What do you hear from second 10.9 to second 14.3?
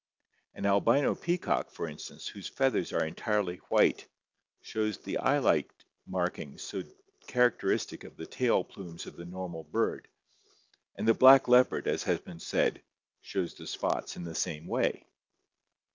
and the black leopard, as has been said, shows the spots in